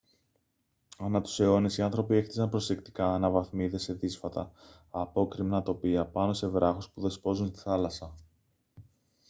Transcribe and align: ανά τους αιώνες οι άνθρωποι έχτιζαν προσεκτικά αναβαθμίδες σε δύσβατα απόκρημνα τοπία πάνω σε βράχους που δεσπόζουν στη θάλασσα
ανά 0.97 1.21
τους 1.21 1.39
αιώνες 1.39 1.77
οι 1.77 1.81
άνθρωποι 1.81 2.15
έχτιζαν 2.15 2.49
προσεκτικά 2.49 3.13
αναβαθμίδες 3.13 3.83
σε 3.83 3.93
δύσβατα 3.93 4.51
απόκρημνα 4.89 5.61
τοπία 5.63 6.05
πάνω 6.05 6.33
σε 6.33 6.47
βράχους 6.47 6.89
που 6.89 7.01
δεσπόζουν 7.01 7.47
στη 7.47 7.59
θάλασσα 7.59 8.15